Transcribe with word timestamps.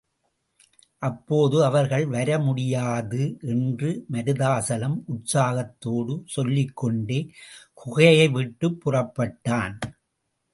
அப்போது 0.99 1.65
அவர்கள் 1.65 2.05
வர 2.05 2.39
முடியாது 2.39 3.37
என்று 3.41 4.05
மருதாசலம் 4.11 4.97
உற்சாகத்தோடு 5.05 6.23
சொல்லிக்கொண்டே 6.25 7.19
குகையை 7.73 8.31
விட்டுப் 8.31 8.79
புறப்பட்டான். 8.79 9.77